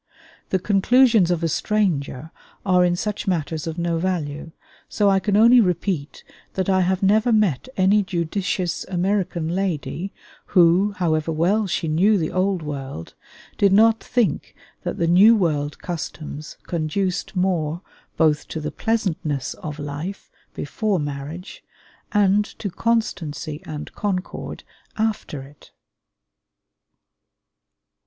[0.49, 2.31] The conclusions of a stranger
[2.65, 4.51] are in such matters of no value;
[4.89, 10.11] so I can only repeat that I have never met any judicious American lady
[10.57, 13.13] who, however well she knew the Old World,
[13.59, 17.83] did not think that the New World customs conduced more
[18.17, 21.63] both to the pleasantness of life before marriage,
[22.11, 24.63] and to constancy and concord
[24.97, 25.69] after it.